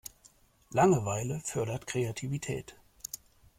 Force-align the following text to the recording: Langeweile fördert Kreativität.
Langeweile 0.71 1.41
fördert 1.41 1.85
Kreativität. 1.85 2.75